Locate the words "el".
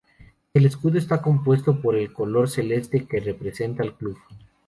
0.55-0.65, 1.95-2.11